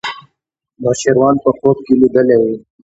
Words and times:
نوشیروان 0.81 1.35
په 1.43 1.49
خوب 1.57 1.77
کې 1.85 1.93
لیدلی 1.99 2.37
و. 2.41 2.43